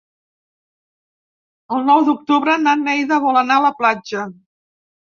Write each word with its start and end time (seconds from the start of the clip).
El 1.77 1.87
nou 1.91 2.01
d'octubre 2.09 2.57
na 2.65 2.75
Neida 2.89 3.23
vol 3.29 3.43
anar 3.45 3.61
a 3.63 3.67
la 3.69 3.77
platja. 3.85 4.31